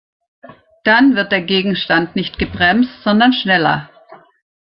[0.83, 3.91] Dann wird der Gegenstand nicht gebremst, sondern schneller.